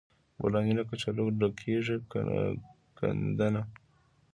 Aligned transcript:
بولاني 0.39 0.73
له 0.77 0.83
کچالو 0.89 1.25
ډکیږي 1.39 1.97
که 2.11 2.21
ګندنه؟ 2.97 3.61